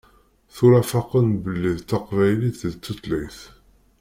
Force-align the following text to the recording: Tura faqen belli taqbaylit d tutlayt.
Tura 0.55 0.81
faqen 0.91 1.27
belli 1.43 1.73
taqbaylit 1.89 2.59
d 2.71 2.73
tutlayt. 2.83 3.39